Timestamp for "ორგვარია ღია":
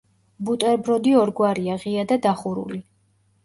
1.21-2.09